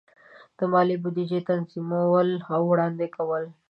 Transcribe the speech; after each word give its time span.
د 0.57 0.59
مالی 0.71 0.95
بودیجې 1.03 1.39
تنظیمول 1.49 2.29
او 2.53 2.61
وړاندې 2.71 3.07
کول. 3.15 3.43